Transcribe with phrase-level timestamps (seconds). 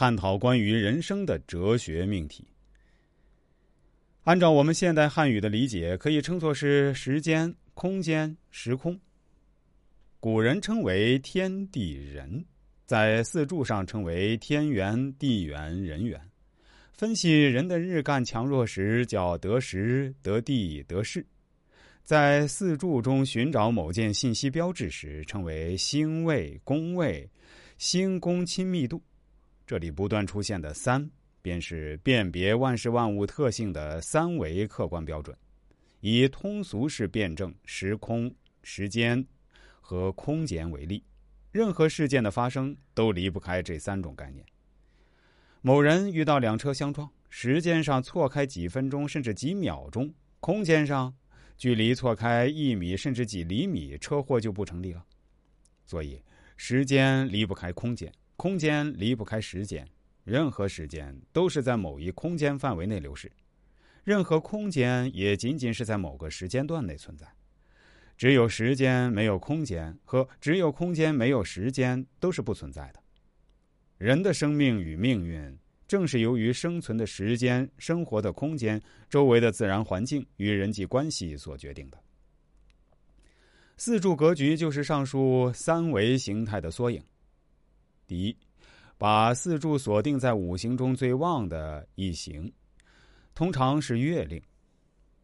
[0.00, 2.42] 探讨关于人生的哲学命题。
[4.22, 8.98] 按照我们现代汉语的理解，可以称作是时间、空间、时空。
[10.18, 12.42] 古人称为天地人，
[12.86, 16.18] 在四柱上称为天元、地元、人元。
[16.94, 21.22] 分析人的日干强弱时，叫得时、得地、得势。
[22.04, 27.28] 在四柱中寻找某件信息标志时，称为星位、宫位、
[27.76, 29.02] 星宫亲密度。
[29.70, 31.08] 这里不断出现的“三”。
[31.42, 35.34] 便是辨别万事万物特性的三维客观标准，
[36.00, 39.24] 以通俗式辩证时空、时间
[39.80, 41.04] 和空间为例，
[41.52, 44.44] 任何事件的发生都离不开这三种概念。
[45.62, 51.14] 某人遇到两车相撞，时间上错开几分钟甚至几秒钟，空间上
[51.56, 55.06] 距离错开一米甚至几厘米，车祸就不成立了。
[55.86, 56.20] 所以，
[56.56, 59.86] 时间离不开空间，空间离不开时间。
[60.24, 63.30] 任何时间都是在某一空间范围内流逝，
[64.02, 67.26] 任何空间也仅仅是在某个时间段内存在。
[68.16, 73.00] 只有时间没有空间，和只有空间没有时间都是不存在的。
[73.98, 75.54] 人的生命与命运，
[75.86, 81.98] 正是由于生存的时间、生活的空间、周围的自然环境与人际关系所决定的。
[83.76, 87.02] 四柱格局就是上述三维形态的缩影。
[88.10, 88.36] 第一。
[88.98, 92.52] 把四柱锁定在五行中最旺的一行，
[93.34, 94.42] 通常是月令。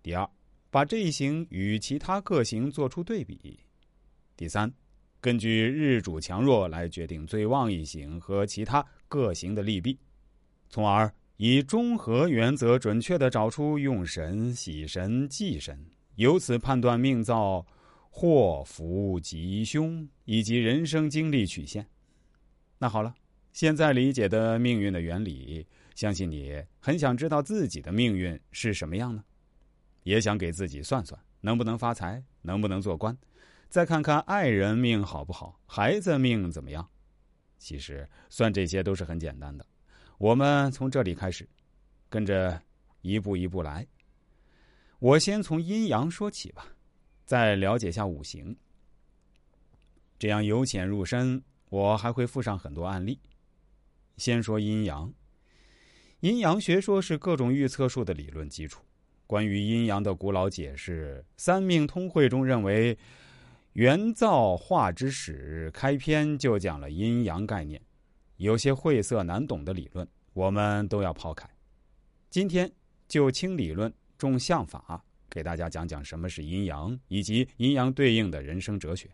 [0.00, 0.30] 第二，
[0.70, 3.58] 把这一行与其他各行做出对比。
[4.36, 4.72] 第三，
[5.20, 9.98] 根据日主强弱来决定最旺一行和其他各行的利弊，
[10.70, 17.66] 从而以中和原则准确的找出用神、喜神、忌神，由此判断命造
[18.08, 21.86] 祸福吉凶以及人生经历曲线。
[22.78, 23.14] 那好了。
[23.52, 29.24] 现在理解的命运的原理，相信你很想知道自己的命运是什么样呢？
[30.04, 33.16] 也想给自己算算能不能发财，能不能做官，
[33.68, 36.88] 再看看爱人命好不好，孩子命怎么样。
[37.58, 39.66] 其实算这些都是很简单的，
[40.18, 41.48] 我们从这里开始，
[42.08, 42.62] 跟着
[43.00, 43.84] 一步一步来。
[45.00, 46.66] 我先从阴阳说起吧，
[47.24, 48.56] 再了解下五行，
[50.16, 51.42] 这样由浅入深。
[51.68, 53.18] 我还会附上很多案例。
[54.16, 55.12] 先说阴阳，
[56.20, 58.82] 阴阳学说是各种预测术的理论基础。
[59.26, 62.96] 关于阴阳的古老解释，《三命通会》中认为，
[63.74, 67.80] 元造化之始，开篇就讲了阴阳概念。
[68.38, 71.48] 有些晦涩难懂的理论，我们都要抛开。
[72.30, 72.72] 今天
[73.06, 79.10] 就轻理论重相法，给大家讲讲什么是阴阳，以及阴阳对应的人生哲学。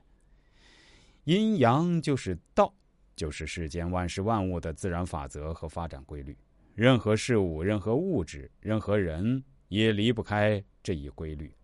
[1.24, 2.72] 阴阳就是道。
[3.16, 6.36] 就是世间万事万物的自然法则和发展规律，
[6.74, 11.54] 任何事物、任何物质、任何人也离不开这一规律。